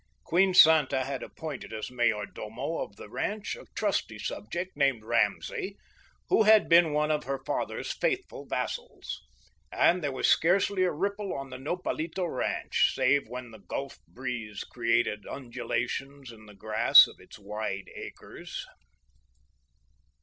[0.23, 5.77] Queen Santa had appointed as mayordomo of the ranch a trusty subject, named Ramsay,
[6.27, 9.21] who had been one of her father's faithful vassals.
[9.71, 14.63] And there was scarcely a ripple on the Nopalito ranch save when the gulf breeze
[14.63, 18.65] created undulations in the grass of its wide acres.